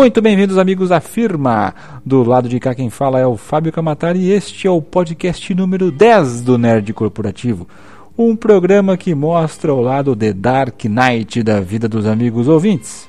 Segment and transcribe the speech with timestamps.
[0.00, 1.74] Muito bem-vindos, amigos da firma.
[2.06, 5.54] Do lado de cá, quem fala é o Fábio Camatari e este é o podcast
[5.54, 7.68] número 10 do Nerd Corporativo.
[8.16, 13.06] Um programa que mostra o lado de Dark Knight da vida dos amigos ouvintes.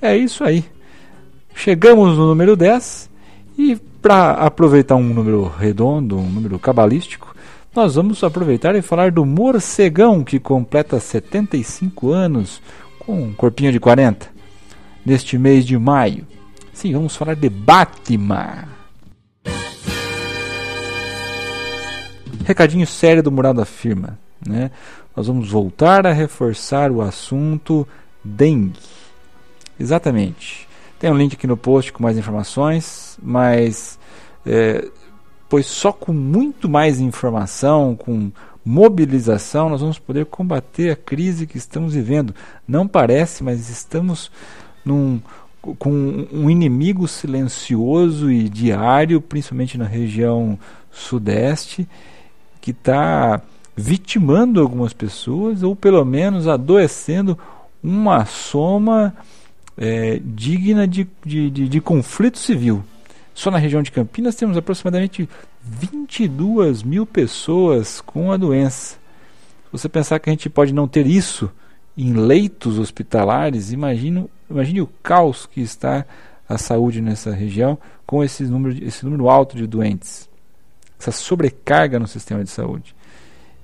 [0.00, 0.64] É isso aí.
[1.56, 3.10] Chegamos no número 10
[3.58, 7.34] e, para aproveitar um número redondo, um número cabalístico,
[7.74, 12.62] nós vamos aproveitar e falar do morcegão que completa 75 anos
[13.00, 14.37] com um corpinho de 40
[15.08, 16.26] neste mês de maio.
[16.70, 18.68] Sim, vamos falar de Batman.
[22.44, 24.18] Recadinho sério do Mural da Firma.
[24.46, 24.70] Né?
[25.16, 27.88] Nós vamos voltar a reforçar o assunto
[28.22, 28.78] dengue.
[29.80, 30.68] Exatamente.
[30.98, 33.98] Tem um link aqui no post com mais informações, mas
[34.44, 34.86] é,
[35.48, 38.30] pois só com muito mais informação, com
[38.62, 42.34] mobilização, nós vamos poder combater a crise que estamos vivendo.
[42.66, 44.30] Não parece, mas estamos
[44.88, 45.20] num,
[45.60, 50.58] com um inimigo silencioso e diário, principalmente na região
[50.90, 51.86] sudeste,
[52.60, 53.40] que está
[53.76, 57.38] vitimando algumas pessoas ou pelo menos adoecendo
[57.82, 59.14] uma soma
[59.76, 62.82] é, digna de, de, de, de, conflito civil.
[63.32, 65.28] Só na região de Campinas temos aproximadamente
[65.62, 68.96] 22 mil pessoas com a doença.
[68.96, 71.48] Se você pensar que a gente pode não ter isso
[71.96, 76.04] em leitos hospitalares, imagine, imagine o caos que está
[76.48, 80.28] a saúde nessa região com esse número, esse número alto de doentes,
[80.98, 82.96] essa sobrecarga no sistema de saúde.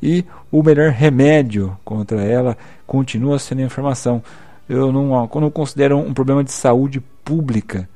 [0.03, 4.23] E o melhor remédio contra ela continua sendo a informação.
[4.69, 7.89] Eu não, não considero um problema de saúde pública,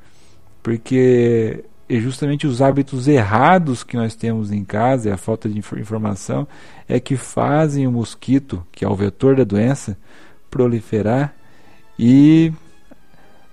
[0.62, 5.59] porque é justamente os hábitos errados que nós temos em casa e a falta de
[5.59, 6.48] informação
[6.88, 9.97] é que fazem o mosquito, que é o vetor da doença,
[10.50, 11.34] proliferar
[11.98, 12.53] e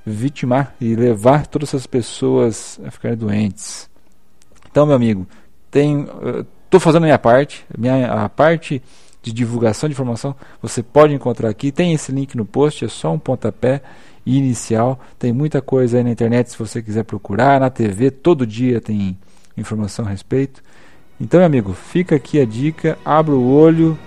[0.06, 3.90] vitimar e levar todas essas pessoas a ficarem doentes.
[4.70, 5.28] Então, meu amigo,
[5.72, 8.82] estou fazendo a minha parte, minha a parte
[9.24, 11.72] de divulgação de informação você pode encontrar aqui.
[11.72, 13.82] Tem esse link no post, é só um pontapé
[14.26, 15.00] inicial.
[15.18, 19.18] Tem muita coisa aí na internet se você quiser procurar, na TV, todo dia tem
[19.58, 20.62] informação a respeito.
[21.20, 23.98] Então, meu amigo, fica aqui a dica, abra o olho,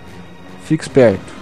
[0.64, 1.37] fique esperto.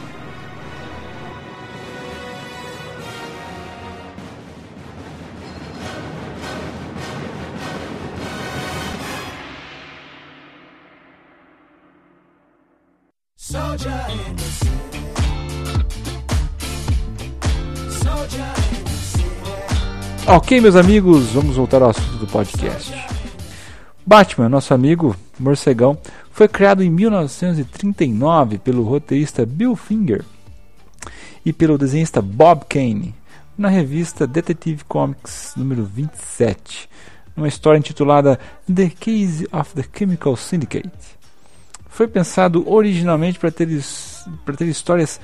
[20.29, 22.93] Ok, meus amigos, vamos voltar ao assunto do podcast.
[24.05, 25.97] Batman, nosso amigo morcegão,
[26.33, 30.25] foi criado em 1939 pelo roteirista Bill Finger
[31.45, 33.15] e pelo desenhista Bob Kane
[33.57, 36.91] na revista Detective Comics número 27,
[37.37, 40.91] numa história intitulada The Case of the Chemical Syndicate.
[41.89, 45.21] Foi pensado originalmente para ter, ter histórias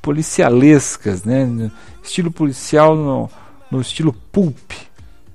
[0.00, 1.70] policialescas, né?
[2.02, 3.30] estilo policial no,
[3.70, 4.72] no estilo pulp.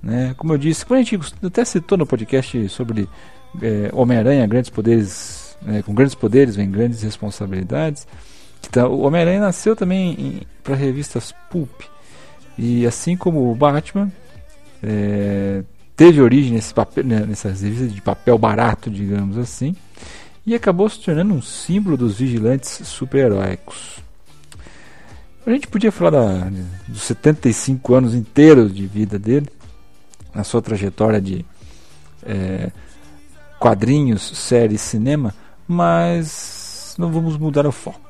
[0.01, 0.33] Né?
[0.37, 3.09] Como eu disse, como a gente até citou no podcast sobre
[3.61, 8.07] é, Homem-Aranha, grandes poderes, é, com grandes poderes vem grandes responsabilidades.
[8.67, 11.81] Então, o Homem-Aranha nasceu também para revistas pulp.
[12.57, 14.11] E assim como o Batman,
[14.81, 15.63] é,
[15.95, 19.75] teve origem nesse papel, né, nessas revistas de papel barato, digamos assim,
[20.45, 24.04] e acabou se tornando um símbolo dos vigilantes super-heróicos.
[25.45, 26.51] A gente podia falar da,
[26.87, 29.47] dos 75 anos inteiros de vida dele,
[30.33, 31.45] na sua trajetória de
[32.25, 32.71] é,
[33.59, 35.35] quadrinhos, séries, cinema,
[35.67, 38.01] mas não vamos mudar o foco.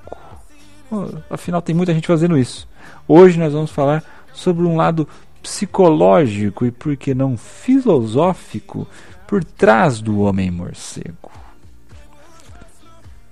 [1.29, 2.67] Afinal, tem muita gente fazendo isso.
[3.05, 4.01] Hoje nós vamos falar
[4.33, 5.05] sobre um lado
[5.43, 8.87] psicológico e, por que não, filosófico
[9.27, 11.31] por trás do homem morcego.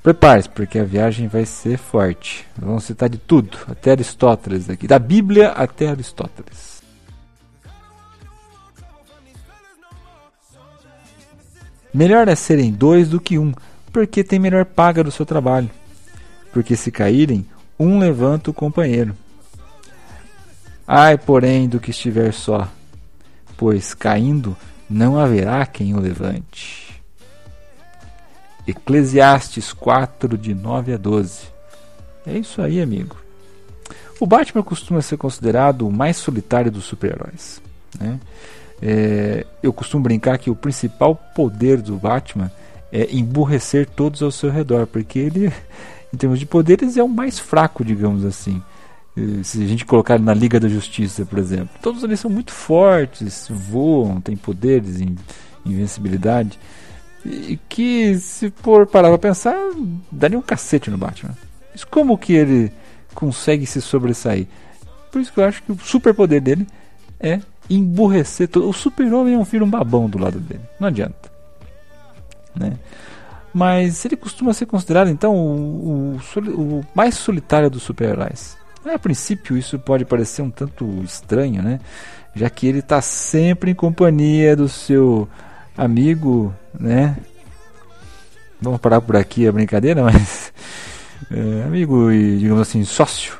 [0.03, 2.45] Prepare-se, porque a viagem vai ser forte.
[2.57, 6.83] Vamos citar de tudo, até Aristóteles aqui, da Bíblia até Aristóteles.
[11.93, 13.53] Melhor é serem dois do que um,
[13.93, 15.69] porque tem melhor paga do seu trabalho.
[16.51, 17.45] Porque se caírem,
[17.79, 19.15] um levanta o companheiro.
[20.85, 22.67] Ai, porém, do que estiver só,
[23.55, 24.57] pois caindo
[24.89, 26.82] não haverá quem o levante.
[28.67, 31.41] Eclesiastes 4, de 9 a 12.
[32.25, 33.17] É isso aí, amigo.
[34.19, 37.61] O Batman costuma ser considerado o mais solitário dos super-heróis.
[37.99, 38.19] Né?
[38.81, 42.51] É, eu costumo brincar que o principal poder do Batman
[42.91, 45.51] é emburrecer todos ao seu redor, porque ele,
[46.13, 48.61] em termos de poderes, é o mais fraco, digamos assim.
[49.43, 53.47] se a gente colocar na Liga da Justiça, por exemplo, todos eles são muito fortes,
[53.49, 55.01] voam, têm poderes,
[55.65, 56.59] invencibilidade.
[57.25, 59.55] E que, se for parar pra pensar,
[60.11, 61.35] daria um cacete no Batman.
[61.71, 62.71] Mas como que ele
[63.13, 64.47] consegue se sobressair?
[65.11, 66.67] Por isso que eu acho que o superpoder dele
[67.19, 67.39] é
[67.69, 68.67] emburrecer todo.
[68.67, 70.61] O super-homem é um filho um babão do lado dele.
[70.79, 71.31] Não adianta.
[72.55, 72.73] Né?
[73.53, 78.57] Mas ele costuma ser considerado, então, o, o, o mais solitário dos super-heróis.
[78.85, 81.79] A princípio, isso pode parecer um tanto estranho, né?
[82.35, 85.29] Já que ele está sempre em companhia do seu
[85.77, 87.17] amigo, né?
[88.61, 90.53] Vamos parar por aqui a brincadeira, mas.
[91.31, 93.37] É, amigo e, digamos assim, sócio,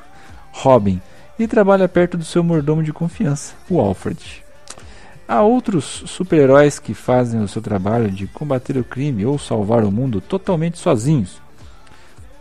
[0.51, 1.01] Robin.
[1.37, 4.43] E trabalha perto do seu mordomo de confiança, o Alfred.
[5.27, 9.91] Há outros super-heróis que fazem o seu trabalho de combater o crime ou salvar o
[9.91, 11.41] mundo totalmente sozinhos.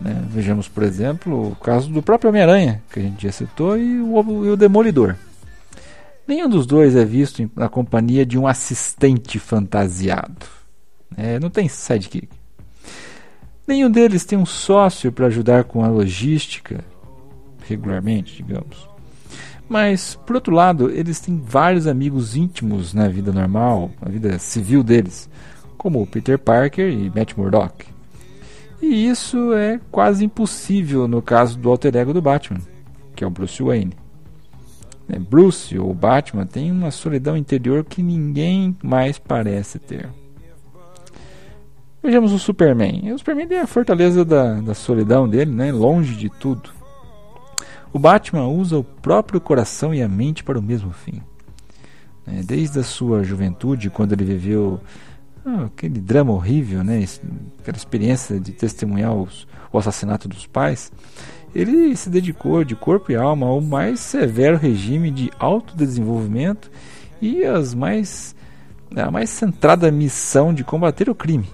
[0.00, 0.20] Né?
[0.28, 4.44] Vejamos, por exemplo, o caso do próprio Homem-Aranha, que a gente já citou, e o,
[4.44, 5.14] e o Demolidor.
[6.26, 10.46] Nenhum dos dois é visto na companhia de um assistente fantasiado.
[11.16, 12.28] É, não tem sidekick.
[13.66, 16.84] Nenhum deles tem um sócio para ajudar com a logística
[17.68, 18.88] regularmente, digamos.
[19.68, 24.82] Mas, por outro lado, eles têm vários amigos íntimos na vida normal, na vida civil
[24.82, 25.30] deles,
[25.78, 27.86] como Peter Parker e Matt Murdock.
[28.80, 32.60] E isso é quase impossível no caso do alter ego do Batman,
[33.14, 34.01] que é o Bruce Wayne.
[35.12, 40.08] É, Bruce, ou Batman, tem uma solidão interior que ninguém mais parece ter.
[42.02, 43.12] Vejamos o Superman.
[43.12, 45.70] O Superman tem a fortaleza da, da solidão dele, né?
[45.70, 46.70] longe de tudo.
[47.92, 51.20] O Batman usa o próprio coração e a mente para o mesmo fim.
[52.26, 54.80] É, desde a sua juventude, quando ele viveu
[55.44, 57.04] ah, aquele drama horrível, né?
[57.60, 60.90] aquela experiência de testemunhar os, o assassinato dos pais,
[61.54, 66.70] ele se dedicou de corpo e alma ao mais severo regime de autodesenvolvimento
[67.20, 68.34] e as mais,
[68.94, 71.48] a mais centrada missão de combater o crime.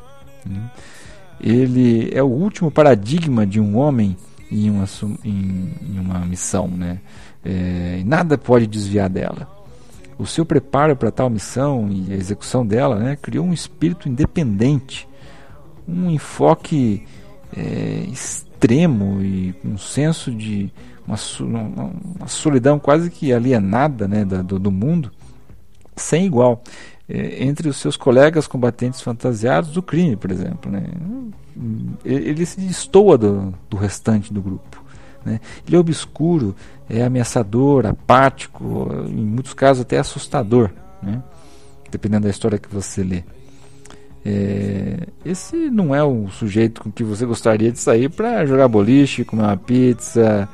[1.41, 4.17] Ele é o último paradigma de um homem
[4.51, 4.85] em uma,
[5.25, 6.99] em, em uma missão, né?
[7.45, 9.49] É, nada pode desviar dela.
[10.19, 15.09] O seu preparo para tal missão e a execução dela né, criou um espírito independente,
[15.87, 17.07] um enfoque
[17.57, 18.05] é,
[19.23, 20.73] e um senso de
[21.07, 21.17] uma,
[22.19, 25.11] uma solidão quase que alienada né, do, do mundo,
[25.97, 26.63] sem igual,
[27.09, 30.71] é, entre os seus colegas combatentes fantasiados do crime, por exemplo.
[30.71, 30.85] Né?
[32.05, 34.85] Ele se destoa do, do restante do grupo.
[35.25, 35.41] Né?
[35.67, 36.55] Ele é obscuro,
[36.89, 40.71] é ameaçador, apático, em muitos casos até assustador,
[41.03, 41.23] né?
[41.91, 43.25] dependendo da história que você lê.
[44.25, 49.25] É, esse não é o sujeito com que você gostaria de sair para jogar boliche,
[49.25, 50.49] comer uma pizza,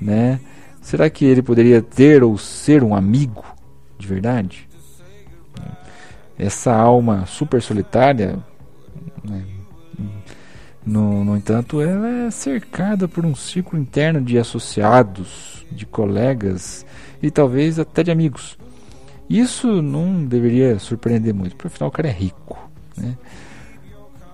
[0.00, 0.40] né?
[0.80, 3.44] Será que ele poderia ter ou ser um amigo
[3.98, 4.68] de verdade?
[6.36, 8.36] Essa alma super solitária,
[9.22, 9.44] né?
[10.84, 16.84] no, no entanto, ela é cercada por um círculo interno de associados, de colegas
[17.22, 18.58] e talvez até de amigos.
[19.30, 22.71] Isso não deveria surpreender muito, porque afinal o cara é rico.
[22.96, 23.16] Né?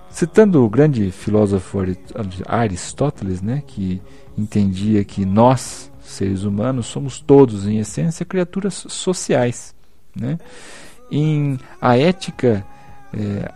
[0.09, 1.79] Citando o grande filósofo
[2.47, 4.01] Aristóteles, né, que
[4.37, 9.73] entendia que nós, seres humanos, somos todos, em essência, criaturas sociais.
[10.15, 10.37] Né?
[11.11, 12.65] Em A Ética,
[13.13, 13.51] é,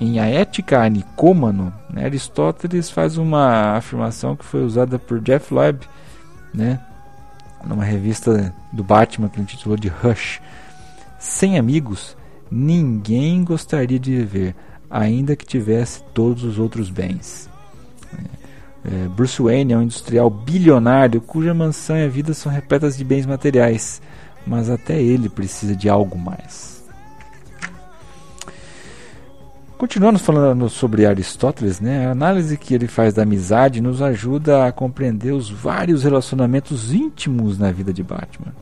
[0.00, 5.54] em A Ética a Nicômano, né, Aristóteles faz uma afirmação que foi usada por Jeff
[5.54, 5.80] Loeb,
[6.52, 6.80] né,
[7.64, 10.40] numa revista do Batman que ele intitulou de Rush.
[11.18, 12.16] Sem amigos,
[12.50, 14.54] ninguém gostaria de viver,
[14.90, 17.48] ainda que tivesse todos os outros bens.
[18.12, 22.96] É, é, Bruce Wayne é um industrial bilionário cuja mansão e a vida são repletas
[22.96, 24.00] de bens materiais,
[24.46, 26.78] mas até ele precisa de algo mais.
[29.76, 34.72] Continuando falando sobre Aristóteles, né, a análise que ele faz da amizade nos ajuda a
[34.72, 38.52] compreender os vários relacionamentos íntimos na vida de Batman.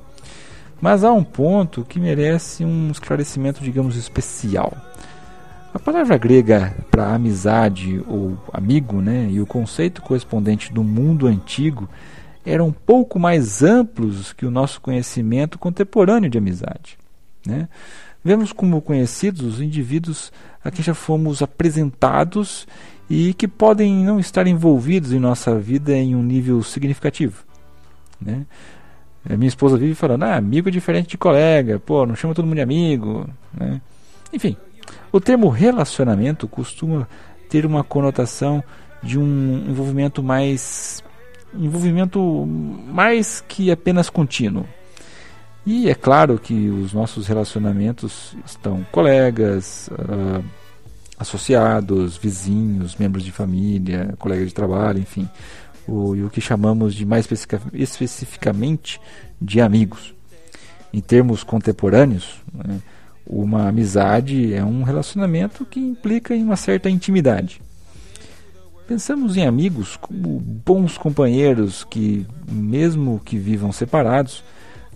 [0.81, 4.73] Mas há um ponto que merece um esclarecimento, digamos, especial.
[5.73, 11.89] A palavra grega para amizade ou amigo, né, e o conceito correspondente do mundo antigo
[12.47, 16.97] eram um pouco mais amplos que o nosso conhecimento contemporâneo de amizade.
[17.45, 17.69] Né?
[18.25, 20.33] Vemos como conhecidos os indivíduos
[20.65, 22.67] a quem já fomos apresentados
[23.11, 27.45] e que podem não estar envolvidos em nossa vida em um nível significativo.
[28.21, 28.47] Né?
[29.29, 32.45] A minha esposa vive falando, ah, amigo é diferente de colega, pô, não chama todo
[32.45, 33.29] mundo de amigo.
[33.53, 33.81] Né?
[34.33, 34.57] Enfim,
[35.13, 37.09] o termo relacionamento costuma
[37.49, 38.63] ter uma conotação
[39.03, 41.03] de um envolvimento mais
[41.55, 44.67] envolvimento mais que apenas contínuo.
[45.65, 50.45] E é claro que os nossos relacionamentos estão colegas, uh,
[51.19, 55.29] associados, vizinhos, membros de família, colegas de trabalho, enfim,
[55.87, 57.29] o, e o que chamamos de mais
[57.73, 59.01] especificamente
[59.41, 60.15] de amigos.
[60.93, 62.81] Em termos contemporâneos, né,
[63.27, 67.61] uma amizade é um relacionamento que implica em uma certa intimidade.
[68.87, 74.45] Pensamos em amigos como bons companheiros que, mesmo que vivam separados,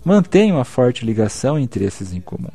[0.03, 2.51] mantêm uma forte ligação e interesses em comum.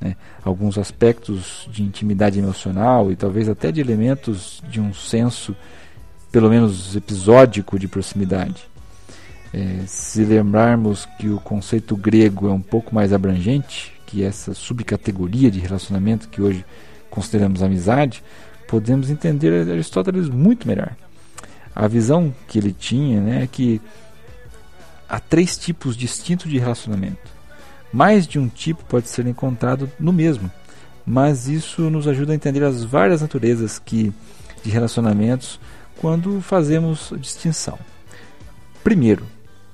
[0.00, 0.16] Né?
[0.42, 5.54] Alguns aspectos de intimidade emocional e talvez até de elementos de um senso,
[6.30, 8.68] pelo menos episódico, de proximidade.
[9.52, 15.50] É, se lembrarmos que o conceito grego é um pouco mais abrangente que essa subcategoria
[15.50, 16.64] de relacionamento que hoje
[17.10, 18.22] consideramos amizade,
[18.66, 20.94] podemos entender Aristóteles muito melhor.
[21.74, 23.80] A visão que ele tinha né, é que
[25.08, 27.38] há três tipos distintos de relacionamento.
[27.92, 30.50] Mais de um tipo pode ser encontrado no mesmo,
[31.06, 34.12] mas isso nos ajuda a entender as várias naturezas que,
[34.62, 35.58] de relacionamentos
[36.00, 37.78] quando fazemos distinção.
[38.82, 39.26] Primeiro,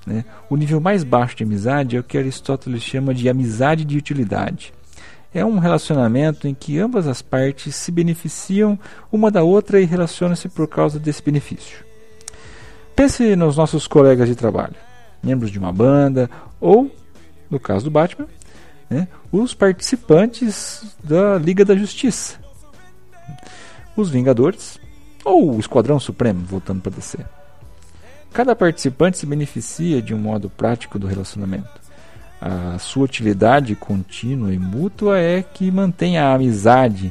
[0.07, 3.97] né, o nível mais baixo de amizade é o que Aristóteles chama de amizade de
[3.97, 4.73] utilidade
[5.35, 8.79] é um relacionamento em que ambas as partes se beneficiam
[9.11, 11.85] uma da outra e relacionam-se por causa desse benefício.
[12.95, 14.77] Pense nos nossos colegas de trabalho,
[15.21, 16.89] membros de uma banda ou,
[17.51, 18.29] no caso do Batman,
[18.89, 22.39] né, os participantes da Liga da Justiça,
[23.97, 24.79] os Vingadores
[25.25, 27.19] ou o Esquadrão Supremo, voltando para DC.
[28.33, 31.85] Cada participante se beneficia de um modo prático do relacionamento
[32.45, 37.11] a sua utilidade contínua e mútua é que mantém a amizade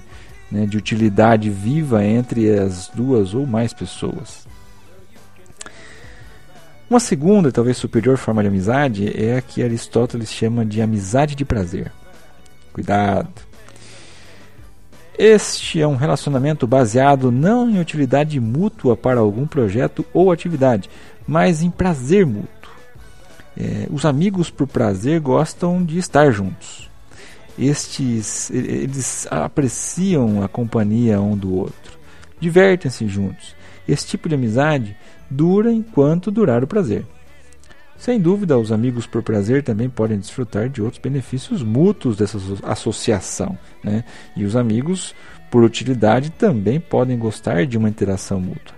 [0.51, 4.48] né, de utilidade viva entre as duas ou mais pessoas.
[6.88, 11.43] Uma segunda, talvez superior forma de amizade é a que Aristóteles chama de amizade de
[11.43, 11.91] prazer.
[12.72, 13.52] Cuidado!
[15.17, 20.89] Este é um relacionamento baseado não em utilidade mútua para algum projeto ou atividade,
[21.27, 22.72] mas em prazer mútuo.
[23.55, 26.89] É, os amigos por prazer gostam de estar juntos.
[27.58, 32.00] Estes eles apreciam a companhia um do outro,
[32.39, 33.55] divertem-se juntos.
[33.88, 34.98] Esse tipo de amizade
[35.29, 37.05] dura enquanto durar o prazer.
[37.98, 43.58] Sem dúvida, os amigos por prazer também podem desfrutar de outros benefícios mútuos dessa associação.
[43.84, 44.04] Né?
[44.36, 45.16] E os amigos
[45.50, 48.76] por utilidade também podem gostar de uma interação mútua.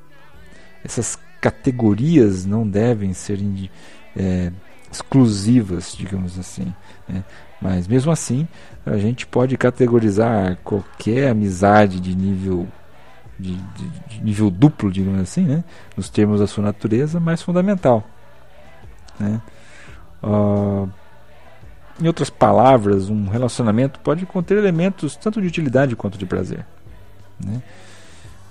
[0.84, 3.40] Essas categorias não devem ser
[4.16, 4.52] é,
[4.92, 6.74] exclusivas, digamos assim.
[7.08, 7.24] Né?
[7.62, 8.48] Mas mesmo assim,
[8.86, 12.68] a gente pode categorizar qualquer amizade de nível
[13.38, 15.64] de, de, de, nível duplo, digamos assim, né?
[15.96, 18.08] nos termos da sua natureza, mais fundamental.
[19.20, 19.42] Né?
[20.24, 20.90] Uh,
[22.02, 26.66] em outras palavras, um relacionamento pode conter elementos tanto de utilidade quanto de prazer.
[27.44, 27.62] Né?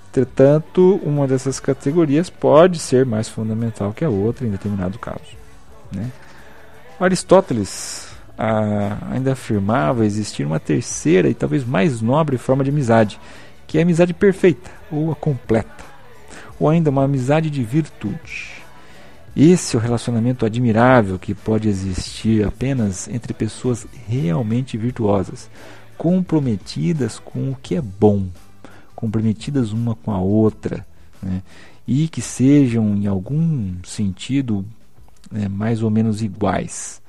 [0.09, 5.19] Entretanto, uma dessas categorias pode ser mais fundamental que a outra em determinado caso.
[5.91, 6.09] Né?
[6.99, 8.07] Aristóteles
[8.37, 13.19] ah, ainda afirmava existir uma terceira e talvez mais nobre forma de amizade,
[13.67, 15.83] que é a amizade perfeita ou a completa,
[16.59, 18.64] ou ainda uma amizade de virtude.
[19.35, 25.49] Esse é o relacionamento admirável que pode existir apenas entre pessoas realmente virtuosas,
[25.97, 28.27] comprometidas com o que é bom,
[28.95, 30.87] comprometidas uma com a outra,
[31.21, 31.41] né?
[31.87, 34.65] e que sejam, em algum sentido,
[35.29, 37.01] né, mais ou menos iguais.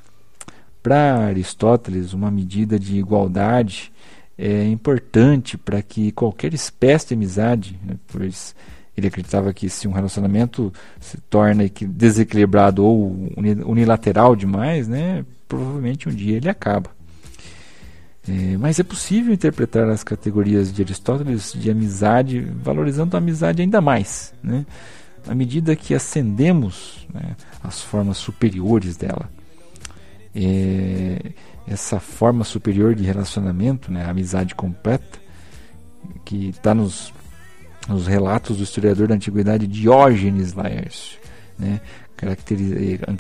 [0.83, 3.93] Para Aristóteles, uma medida de igualdade
[4.37, 8.55] é importante para que qualquer espécie de amizade, né, pois
[8.97, 16.13] ele acreditava que se um relacionamento se torna desequilibrado ou unilateral demais, né, provavelmente um
[16.13, 16.91] dia ele acaba.
[18.29, 23.81] É, mas é possível interpretar as categorias de Aristóteles de amizade, valorizando a amizade ainda
[23.81, 24.35] mais.
[24.43, 24.67] Né?
[25.27, 29.29] à medida que ascendemos né, as formas superiores dela.
[30.35, 31.33] É,
[31.67, 35.19] essa forma superior de relacionamento, né, a amizade completa,
[36.25, 37.13] que está nos,
[37.89, 41.19] nos relatos do historiador da antiguidade Diógenes Laércio,
[41.59, 41.81] né,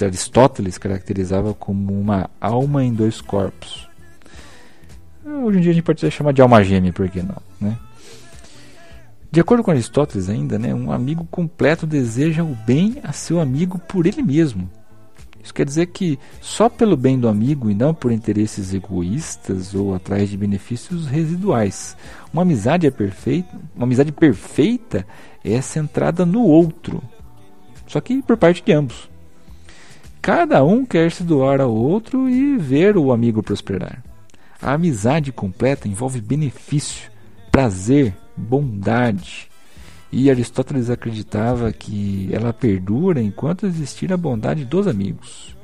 [0.04, 3.88] Aristóteles caracterizava como uma alma em dois corpos.
[5.24, 7.42] Hoje em dia a gente pode chamar de alma gêmea, por que não?
[7.60, 7.76] Né?
[9.30, 13.78] De acordo com Aristóteles, ainda, né, um amigo completo deseja o bem a seu amigo
[13.78, 14.70] por ele mesmo.
[15.46, 19.94] Isso quer dizer que só pelo bem do amigo e não por interesses egoístas ou
[19.94, 21.96] atrás de benefícios residuais.
[22.32, 25.06] Uma amizade é perfeita, uma amizade perfeita
[25.44, 27.00] é centrada no outro.
[27.86, 29.08] só que por parte de ambos.
[30.20, 34.02] Cada um quer se doar ao outro e ver o amigo prosperar.
[34.60, 37.08] A amizade completa envolve benefício,
[37.52, 39.48] prazer, bondade.
[40.18, 45.54] E Aristóteles acreditava que ela perdura enquanto existir a bondade dos amigos.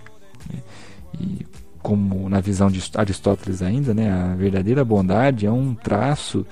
[1.19, 1.47] E
[1.81, 6.47] como na visão de Aristóteles ainda, né, a verdadeira bondade é um traço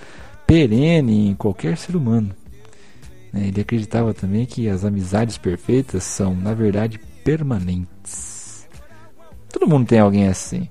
[0.46, 2.34] perene em qualquer ser humano.
[3.34, 8.66] Ele acreditava também que as amizades perfeitas são, na verdade, permanentes.
[9.52, 10.70] Todo mundo tem alguém assim.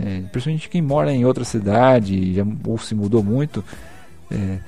[0.00, 3.62] É, principalmente quem mora em outra cidade já, ou se mudou muito,
[4.30, 4.58] é,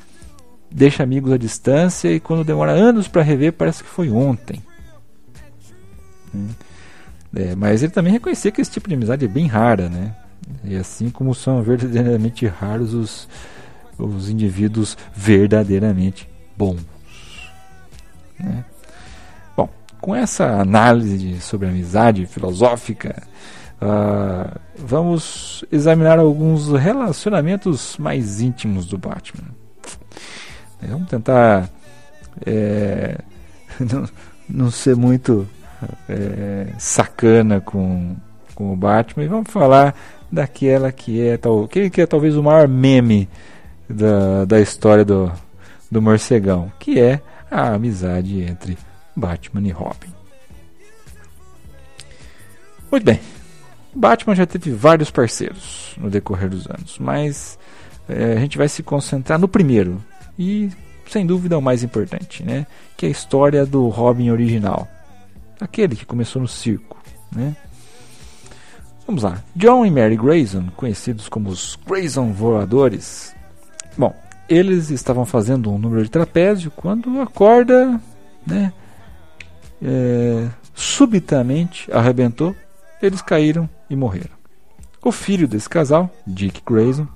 [0.75, 4.61] deixa amigos à distância e quando demora anos para rever parece que foi ontem.
[7.33, 10.17] É, mas ele também reconhecia que esse tipo de amizade é bem rara, né?
[10.65, 13.29] E assim como são verdadeiramente raros os,
[13.97, 16.81] os indivíduos verdadeiramente bons.
[18.39, 18.65] Né?
[19.57, 19.69] Bom,
[20.01, 23.23] com essa análise sobre amizade filosófica,
[23.81, 29.55] uh, vamos examinar alguns relacionamentos mais íntimos do Batman.
[30.85, 31.69] É, vamos tentar
[32.45, 33.19] é,
[33.81, 34.09] não,
[34.49, 35.49] não, ser muito
[36.09, 38.17] é, sacana com,
[38.55, 39.95] com o Batman e vamos falar
[40.31, 43.29] daquela que é, tal, que, que é talvez o maior meme
[43.89, 45.33] da, da história do,
[45.91, 48.77] do morcegão, que é a amizade entre
[49.15, 50.13] Batman e Robin.
[52.91, 53.21] Muito bem.
[53.95, 57.59] Batman já teve vários parceiros no decorrer dos anos, mas
[58.09, 60.03] é, a gente vai se concentrar no primeiro
[60.39, 60.71] e,
[61.09, 62.67] sem dúvida, o mais importante, né?
[62.97, 64.89] Que é a história do Robin original,
[65.61, 66.97] aquele que começou no circo,
[67.35, 67.57] né?
[69.07, 69.43] Vamos lá.
[69.55, 73.35] John e Mary Grayson, conhecidos como os Grayson Voadores.
[73.99, 74.15] Bom,
[74.49, 78.01] eles estavam fazendo um número de trapézio quando a corda,
[78.47, 78.73] né,
[79.83, 82.57] é, subitamente arrebentou,
[83.03, 84.35] eles caíram e morreram.
[85.03, 87.07] O filho desse casal, Dick Grayson,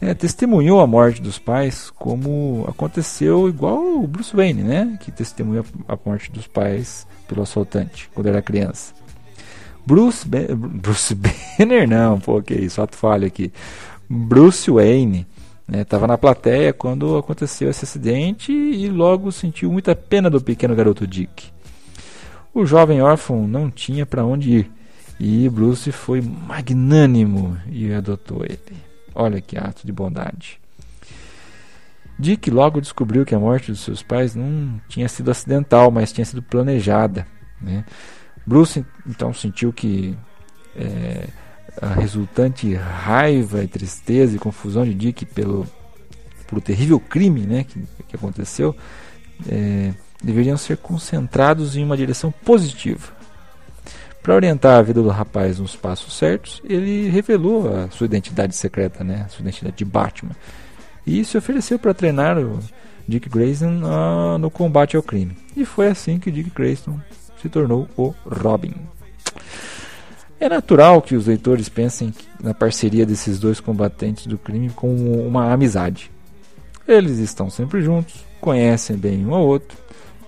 [0.00, 5.64] é, testemunhou a morte dos pais como aconteceu igual o Bruce Wayne, né, que testemunhou
[5.88, 8.92] a morte dos pais pelo assaltante quando era criança.
[9.86, 11.14] Bruce, Bruce
[11.58, 13.52] Banner não, pô, que isso, ato falha aqui.
[14.08, 15.26] Bruce Wayne
[15.72, 20.74] Estava né, na plateia quando aconteceu esse acidente e logo sentiu muita pena do pequeno
[20.74, 21.46] garoto Dick.
[22.52, 24.70] O jovem órfão não tinha para onde ir
[25.18, 28.76] e Bruce foi magnânimo e adotou ele.
[29.14, 30.60] Olha que ato de bondade.
[32.18, 36.24] Dick logo descobriu que a morte dos seus pais não tinha sido acidental, mas tinha
[36.24, 37.26] sido planejada.
[37.60, 37.84] Né?
[38.46, 40.16] Bruce então sentiu que
[40.76, 41.28] é,
[41.80, 45.66] a resultante raiva tristeza e confusão de Dick pelo,
[46.46, 48.76] pelo terrível crime né, que, que aconteceu
[49.48, 53.13] é, deveriam ser concentrados em uma direção positiva.
[54.24, 59.04] Para orientar a vida do rapaz nos passos certos, ele revelou a sua identidade secreta,
[59.04, 60.34] né, a sua identidade de Batman,
[61.06, 62.58] e se ofereceu para treinar o
[63.06, 63.82] Dick Grayson
[64.38, 65.36] no, combate ao crime.
[65.54, 66.98] E foi assim que Dick Grayson
[67.42, 68.72] se tornou o Robin.
[70.40, 75.52] É natural que os leitores pensem na parceria desses dois combatentes do crime como uma
[75.52, 76.10] amizade.
[76.88, 79.76] Eles estão sempre juntos, conhecem bem um ao outro,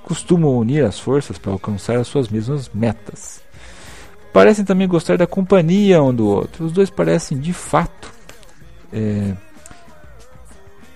[0.03, 3.46] costumam unir as forças para alcançar as suas mesmas metas.
[4.37, 6.67] Parecem também gostar da companhia um do outro.
[6.67, 8.13] Os dois parecem, de fato,
[8.93, 9.33] é,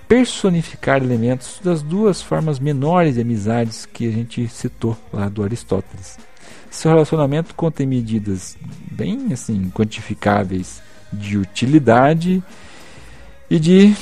[0.06, 6.18] personificar elementos das duas formas menores de amizades que a gente citou lá do Aristóteles.
[6.70, 8.58] Seu relacionamento contém medidas
[8.90, 12.42] bem assim quantificáveis de utilidade
[13.48, 13.96] e de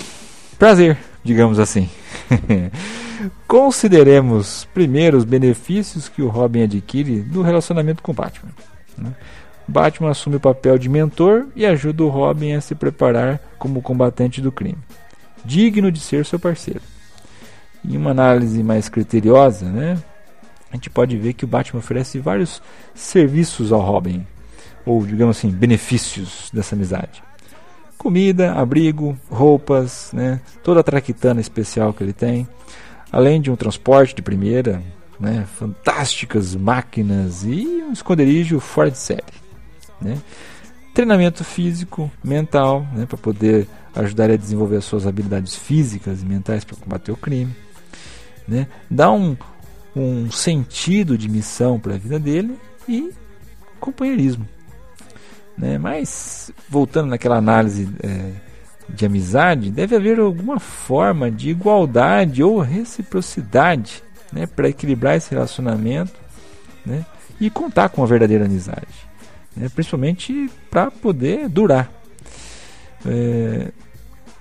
[0.58, 1.88] prazer, digamos assim.
[3.46, 8.50] Consideremos primeiro os benefícios que o Robin adquire do relacionamento com Batman.
[8.98, 9.12] Né?
[9.68, 14.40] Batman assume o papel de mentor e ajuda o Robin a se preparar como combatente
[14.40, 14.78] do crime,
[15.44, 16.80] digno de ser seu parceiro.
[17.84, 19.98] Em uma análise mais criteriosa, né,
[20.72, 22.62] a gente pode ver que o Batman oferece vários
[22.94, 24.26] serviços ao Robin,
[24.86, 27.22] ou digamos assim, benefícios dessa amizade.
[27.98, 32.48] Comida, abrigo, roupas, né, toda a traquitana especial que ele tem,
[33.12, 34.82] além de um transporte de primeira,
[35.18, 39.22] né, fantásticas máquinas e um esconderijo fora de série.
[40.00, 40.18] Né.
[40.94, 46.64] Treinamento físico, mental, né, para poder ajudar a desenvolver as suas habilidades físicas e mentais
[46.64, 47.54] para combater o crime.
[48.46, 48.66] Né.
[48.90, 49.36] Dá um,
[49.94, 52.56] um sentido de missão para a vida dele
[52.88, 53.10] e
[53.80, 54.48] companheirismo.
[55.56, 55.78] Né?
[55.78, 58.32] Mas, voltando naquela análise é,
[58.88, 64.02] de amizade, deve haver alguma forma de igualdade ou reciprocidade
[64.32, 66.12] né, para equilibrar esse relacionamento
[66.84, 67.04] né?
[67.40, 68.86] e contar com uma verdadeira amizade,
[69.56, 69.68] né?
[69.68, 71.90] principalmente para poder durar.
[73.06, 73.70] É,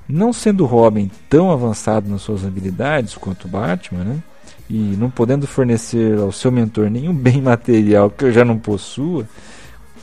[0.08, 4.23] não sendo Robin tão avançado nas suas habilidades quanto Batman, né?
[4.69, 9.28] e não podendo fornecer ao seu mentor nenhum bem material que eu já não possua,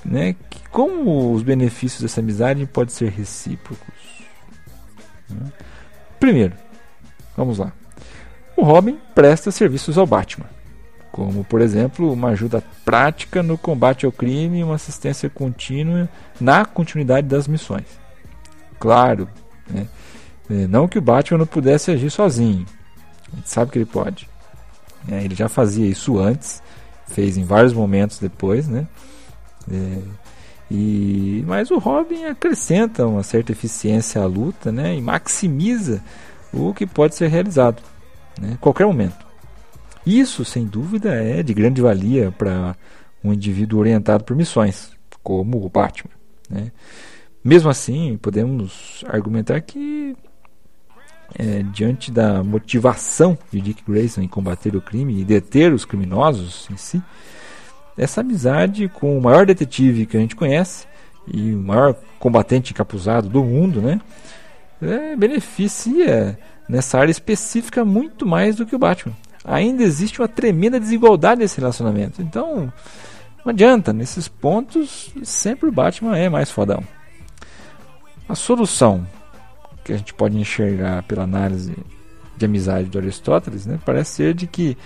[0.04, 0.36] né?
[0.70, 3.94] como os benefícios dessa amizade podem ser recíprocos?
[5.28, 5.52] Né?
[6.18, 6.54] Primeiro,
[7.36, 7.72] vamos lá.
[8.64, 10.46] Robin presta serviços ao Batman,
[11.12, 16.08] como por exemplo uma ajuda prática no combate ao crime e uma assistência contínua
[16.40, 17.86] na continuidade das missões.
[18.78, 19.28] Claro,
[19.68, 19.86] né?
[20.50, 22.66] É, não que o Batman não pudesse agir sozinho.
[23.32, 24.28] A gente sabe que ele pode.
[25.10, 26.62] É, ele já fazia isso antes,
[27.06, 28.86] fez em vários momentos depois, né?
[29.70, 29.98] É,
[30.70, 34.94] e, mas o Robin acrescenta uma certa eficiência à luta né?
[34.96, 36.02] e maximiza
[36.52, 37.82] o que pode ser realizado
[38.40, 38.56] né?
[38.60, 39.24] qualquer momento.
[40.06, 42.76] Isso, sem dúvida, é de grande valia para
[43.22, 44.90] um indivíduo orientado por missões,
[45.22, 46.10] como o Batman.
[46.50, 46.70] Né?
[47.42, 50.14] Mesmo assim, podemos argumentar que,
[51.38, 56.68] é, diante da motivação de Dick Grayson em combater o crime e deter os criminosos
[56.70, 57.02] em si,
[57.96, 60.86] essa amizade com o maior detetive que a gente conhece
[61.26, 64.00] e o maior combatente encapuzado do mundo, né,
[64.82, 69.14] é, beneficia nessa área específica muito mais do que o Batman.
[69.44, 72.22] Ainda existe uma tremenda desigualdade nesse relacionamento.
[72.22, 72.72] Então,
[73.44, 76.82] não adianta, nesses pontos, sempre o Batman é mais fodão.
[78.26, 79.06] A solução
[79.84, 81.76] que a gente pode enxergar pela análise
[82.36, 84.76] de amizade do Aristóteles né, parece ser de que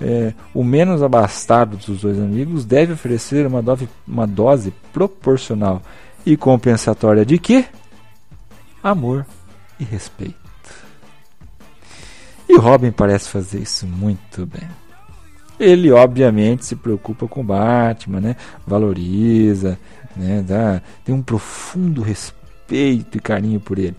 [0.00, 5.82] é, o menos abastado dos dois amigos deve oferecer uma dose, uma dose proporcional
[6.24, 7.66] e compensatória de quê?
[8.82, 9.26] Amor
[9.78, 10.39] e respeito.
[12.50, 14.68] E Robin parece fazer isso muito bem.
[15.58, 18.36] Ele obviamente se preocupa com Batman, né?
[18.66, 19.78] valoriza,
[20.16, 20.44] né?
[20.46, 23.94] Dá, tem um profundo respeito e carinho por ele.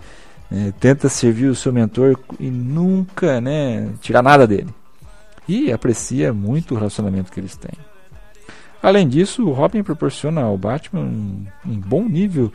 [0.51, 4.67] É, tenta servir o seu mentor e nunca né, tirar nada dele.
[5.47, 7.71] E aprecia muito o relacionamento que eles têm.
[8.83, 12.51] Além disso, o Robin proporciona ao Batman um, um bom nível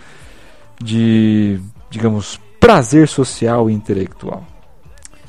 [0.78, 4.46] de, digamos, prazer social e intelectual.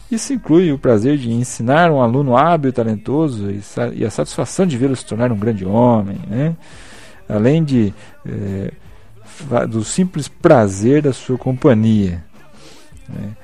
[0.10, 3.62] Isso inclui o prazer de ensinar um aluno hábil e talentoso e,
[3.96, 6.56] e a satisfação de vê-lo se tornar um grande homem, né?
[7.28, 7.94] além de
[8.26, 8.72] é,
[9.68, 12.24] do simples prazer da sua companhia.
[13.08, 13.36] Né?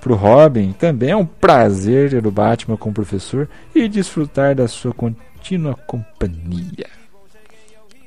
[0.00, 4.66] Para o Robin também é um prazer ter o Batman como professor e desfrutar da
[4.66, 6.88] sua contínua companhia.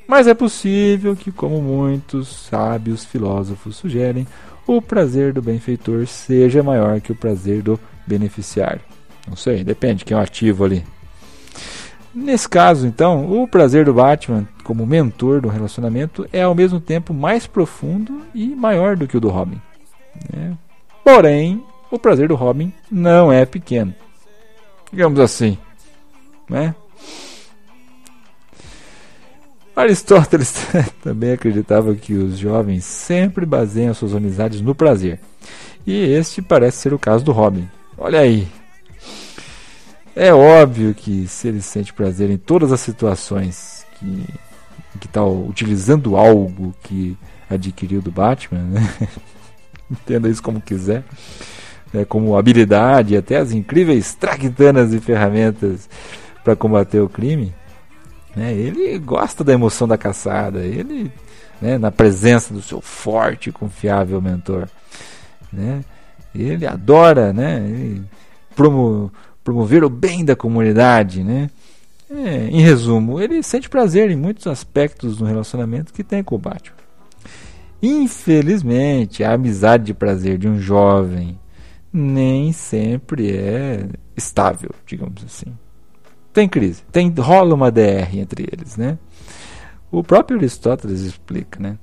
[0.07, 4.27] Mas é possível que, como muitos sábios filósofos sugerem,
[4.67, 8.81] o prazer do benfeitor seja maior que o prazer do beneficiário.
[9.27, 10.83] Não sei, depende quem é o ativo ali.
[12.13, 17.13] Nesse caso, então, o prazer do Batman como mentor do relacionamento é ao mesmo tempo
[17.13, 19.59] mais profundo e maior do que o do Robin.
[20.31, 20.55] Né?
[21.03, 23.95] Porém, o prazer do Robin não é pequeno.
[24.91, 25.57] Digamos assim.
[26.47, 26.75] Né?
[29.75, 30.53] Aristóteles
[31.01, 35.19] também acreditava que os jovens sempre baseiam suas amizades no prazer.
[35.85, 37.67] E este parece ser o caso do Robin.
[37.97, 38.47] Olha aí,
[40.15, 44.25] é óbvio que se ele sente prazer em todas as situações que
[45.06, 47.17] está utilizando algo que
[47.49, 48.82] adquiriu do Batman, né?
[49.89, 51.03] entenda isso como quiser,
[51.93, 52.03] né?
[52.06, 55.88] como habilidade, até as incríveis traquitanas e ferramentas
[56.43, 57.53] para combater o crime,
[58.36, 58.53] né?
[58.53, 61.12] ele gosta da emoção da caçada, ele,
[61.62, 64.67] né, na presença do seu forte e confiável mentor,
[65.51, 65.84] né?
[66.41, 68.02] Ele adora né,
[68.56, 69.12] promo
[69.43, 71.50] promover o bem da comunidade, né?
[72.10, 76.39] É, em resumo, ele sente prazer em muitos aspectos no relacionamento que tem com o
[76.39, 76.78] Batman.
[77.82, 81.38] Infelizmente, a amizade de prazer de um jovem
[81.91, 85.54] nem sempre é estável, digamos assim.
[86.32, 88.98] Tem crise, tem rola uma DR entre eles, né?
[89.91, 91.78] O próprio Aristóteles explica, né?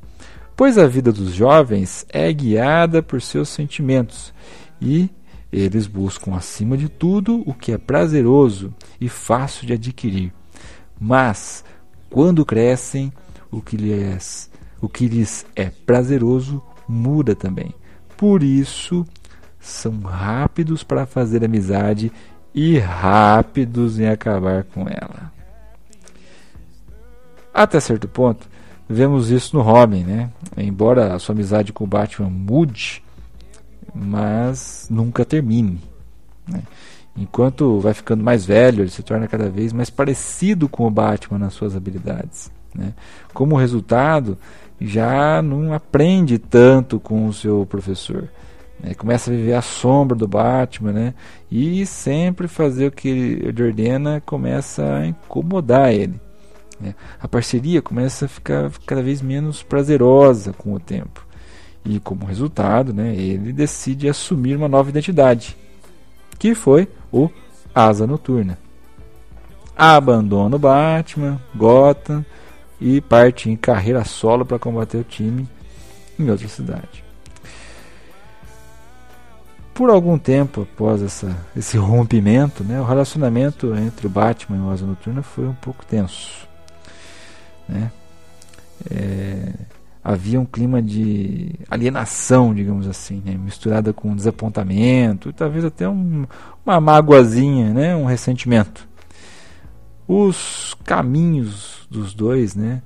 [0.61, 4.31] Pois a vida dos jovens é guiada por seus sentimentos
[4.79, 5.09] e
[5.51, 8.70] eles buscam, acima de tudo, o que é prazeroso
[9.01, 10.31] e fácil de adquirir.
[11.01, 11.64] Mas,
[12.11, 13.11] quando crescem,
[13.51, 14.51] o que lhes,
[14.83, 17.75] o que lhes é prazeroso muda também.
[18.14, 19.07] Por isso,
[19.59, 22.12] são rápidos para fazer amizade
[22.55, 25.33] e rápidos em acabar com ela.
[27.55, 28.46] Até certo ponto,
[28.90, 30.31] vemos isso no Robin, né?
[30.57, 33.03] Embora a sua amizade com o Batman mude,
[33.94, 35.81] mas nunca termine.
[36.46, 36.62] Né?
[37.16, 41.38] enquanto vai ficando mais velho, ele se torna cada vez mais parecido com o Batman
[41.38, 42.50] nas suas habilidades.
[42.74, 42.94] Né?
[43.35, 44.38] Como resultado,
[44.81, 48.29] já não aprende tanto com o seu professor.
[48.83, 48.94] Né?
[48.94, 51.14] Começa a viver a sombra do Batman, né?
[51.50, 56.18] E sempre fazer o que ele ordena começa a incomodar ele.
[56.81, 56.95] Né?
[57.21, 61.27] A parceria começa a ficar cada vez menos prazerosa com o tempo.
[61.85, 65.57] E como resultado, né, ele decide assumir uma nova identidade,
[66.38, 67.31] que foi o
[67.75, 68.59] Asa Noturna.
[69.77, 72.25] Abandona o Batman, Gotham
[72.79, 75.49] e parte em carreira solo para combater o time
[76.19, 77.03] em outra cidade.
[79.73, 84.71] Por algum tempo após essa, esse rompimento, né, o relacionamento entre o Batman e o
[84.71, 86.50] Asa Noturna foi um pouco tenso.
[87.70, 87.90] Né?
[88.90, 89.52] É,
[90.02, 96.26] havia um clima de alienação, digamos assim, né, misturada com desapontamento talvez até um,
[96.64, 98.88] uma mágoazinha, né, um ressentimento.
[100.09, 102.83] Os caminhos dos dois, né,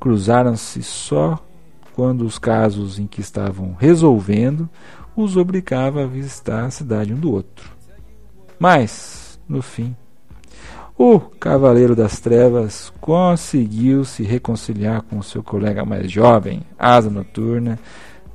[0.00, 1.38] cruzaram-se só
[1.94, 4.68] quando os casos em que estavam resolvendo
[5.14, 7.70] os obrigava a visitar a cidade um do outro.
[8.58, 9.94] Mas, no fim,
[10.96, 17.78] o Cavaleiro das Trevas conseguiu se reconciliar com seu colega mais jovem, Asa Noturna,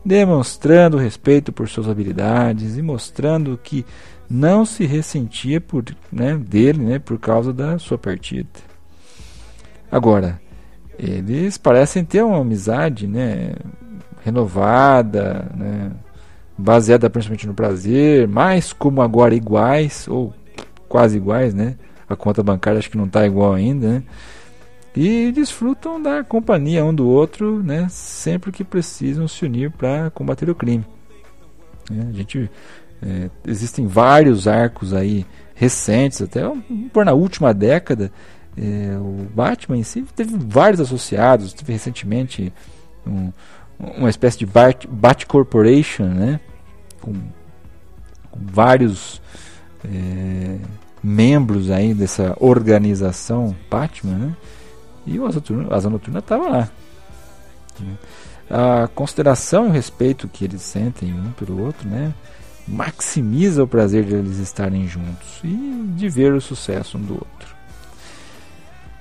[0.04, 3.86] demonstrando respeito por suas habilidades e mostrando que
[4.30, 8.50] não se ressentia por, né, dele né, por causa da sua partida.
[9.92, 10.40] Agora,
[10.98, 13.54] eles parecem ter uma amizade né,
[14.24, 15.92] renovada, né,
[16.58, 20.34] baseada principalmente no prazer, mais como agora iguais, ou
[20.88, 21.76] quase iguais, né?
[22.10, 24.04] A conta bancária acho que não está igual ainda, né?
[24.96, 27.88] E desfrutam da companhia um do outro, né?
[27.90, 30.84] Sempre que precisam se unir para combater o crime.
[31.92, 32.50] É, a gente
[33.02, 36.42] é, existem vários arcos aí recentes, até
[36.92, 38.12] por na última década,
[38.58, 42.52] é, o Batman em si teve vários associados, teve recentemente
[43.06, 43.32] um,
[43.80, 46.40] uma espécie de Bat, Bat Corporation, né?
[47.00, 47.14] Com,
[48.32, 49.22] com vários
[49.86, 50.58] é,
[51.04, 54.36] membros aí dessa organização Batman, né?
[55.06, 56.70] E o Asa Noturna, Asa Noturna estava lá.
[57.80, 57.94] Né?
[58.50, 62.14] A consideração e o respeito que eles sentem um pelo outro, né?
[62.70, 67.56] maximiza o prazer de eles estarem juntos e de ver o sucesso um do outro.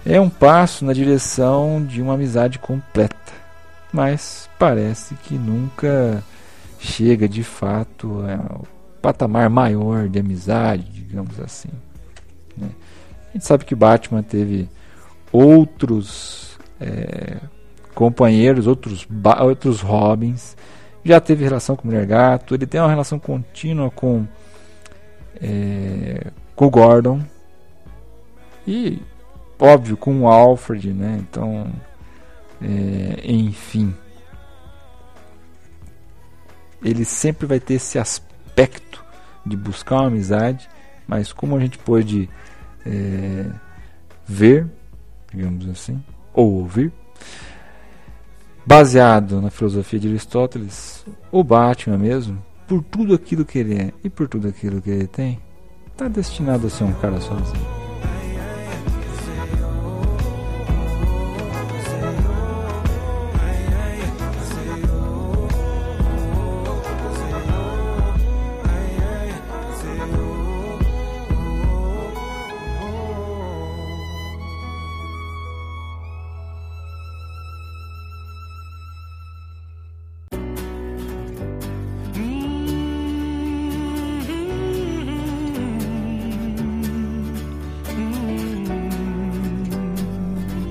[0.06, 3.32] É um passo na direção de uma amizade completa,
[3.92, 6.24] mas parece que nunca
[6.78, 8.66] chega de fato ao
[9.02, 11.68] patamar maior de amizade, digamos assim.
[12.58, 12.68] Né?
[13.30, 14.68] A gente sabe que Batman teve
[15.32, 17.36] outros é,
[17.94, 19.06] companheiros, outros,
[19.40, 20.56] outros Robins
[21.08, 24.26] já teve relação com Mulher Gato, ele tem uma relação contínua com,
[25.40, 27.22] é, com o Gordon
[28.66, 29.00] e,
[29.58, 31.18] óbvio, com o Alfred, né?
[31.20, 31.72] Então,
[32.60, 33.94] é, enfim,
[36.84, 39.04] ele sempre vai ter esse aspecto
[39.46, 40.68] de buscar uma amizade,
[41.06, 42.28] mas como a gente pôde
[42.86, 43.46] é,
[44.26, 44.66] ver,
[45.32, 46.92] digamos assim, ou ouvir,
[48.64, 54.10] baseado na filosofia de Aristóteles, o Batman mesmo, por tudo aquilo que ele é e
[54.10, 55.40] por tudo aquilo que ele tem,
[55.90, 57.88] está destinado a ser um cara sozinho.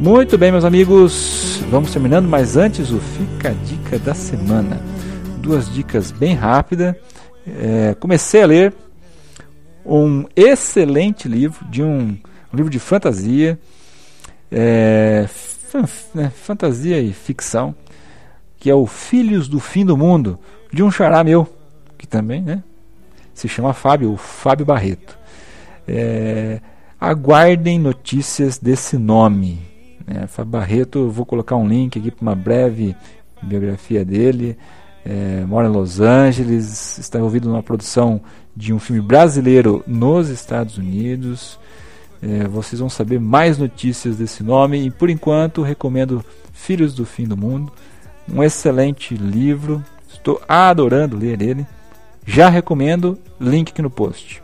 [0.07, 4.81] Muito bem, meus amigos, vamos terminando, mas antes o Fica a Dica da Semana.
[5.41, 6.95] Duas dicas bem rápidas.
[7.45, 8.73] É, comecei a ler
[9.85, 12.17] um excelente livro, de um,
[12.53, 13.59] um livro de fantasia,
[14.49, 15.27] é,
[16.15, 17.75] né, fantasia e ficção,
[18.57, 20.39] que é o Filhos do Fim do Mundo,
[20.71, 21.45] de um xará meu,
[21.97, 22.63] que também né,
[23.33, 25.19] se chama Fábio, o Fábio Barreto.
[25.85, 26.61] É,
[26.97, 29.66] aguardem notícias desse nome
[30.07, 32.95] é, Fábio Barreto, vou colocar um link aqui para uma breve
[33.43, 34.57] biografia dele.
[35.05, 38.21] É, mora em Los Angeles, está envolvido numa produção
[38.55, 41.59] de um filme brasileiro nos Estados Unidos.
[42.21, 47.25] É, vocês vão saber mais notícias desse nome e por enquanto recomendo Filhos do Fim
[47.25, 47.71] do Mundo,
[48.31, 49.83] um excelente livro.
[50.09, 51.65] Estou adorando ler ele.
[52.25, 54.41] Já recomendo, link aqui no post.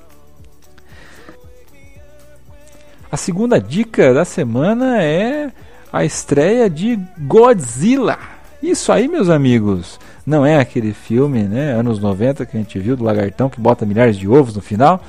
[3.13, 5.51] A segunda dica da semana é
[5.91, 8.17] a estreia de Godzilla.
[8.59, 12.97] Isso aí, meus amigos, não é aquele filme, né, anos 90 que a gente viu
[12.97, 14.99] do lagartão que bota milhares de ovos no final.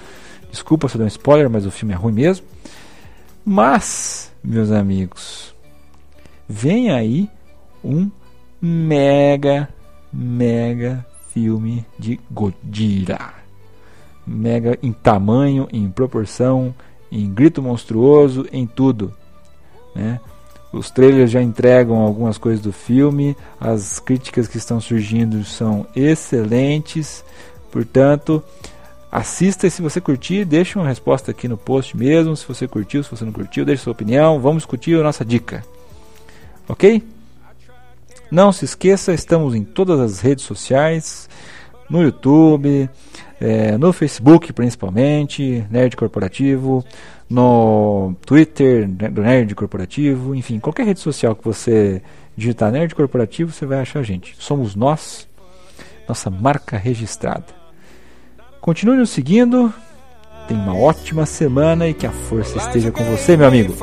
[0.51, 2.45] Desculpa se eu dou um spoiler, mas o filme é ruim mesmo.
[3.43, 5.55] Mas, meus amigos,
[6.47, 7.27] vem aí
[7.83, 8.11] um
[8.61, 9.67] mega,
[10.13, 13.33] mega filme de Godzilla.
[14.27, 16.75] Mega em tamanho, em proporção,
[17.15, 19.15] em grito monstruoso, em tudo.
[19.95, 20.21] Né?
[20.73, 27.25] Os trailers já entregam algumas coisas do filme, as críticas que estão surgindo são excelentes.
[27.71, 28.43] Portanto,
[29.11, 32.37] assista e se você curtir, deixe uma resposta aqui no post mesmo.
[32.37, 34.41] Se você curtiu, se você não curtiu, deixe sua opinião.
[34.41, 35.65] Vamos discutir a nossa dica.
[36.69, 37.01] Ok?
[38.29, 41.29] Não se esqueça, estamos em todas as redes sociais,
[41.89, 42.91] no YouTube,
[43.41, 46.85] é, no Facebook principalmente, Nerd Corporativo,
[47.29, 52.03] no Twitter né, do Nerd Corporativo, enfim, qualquer rede social que você
[52.37, 54.37] digitar Nerd Corporativo, você vai achar a gente.
[54.39, 55.29] Somos nós,
[56.09, 57.47] nossa marca registrada.
[58.61, 59.73] Continue nos seguindo,
[60.49, 63.75] tenha uma ótima semana e que a força esteja com você, meu amigo.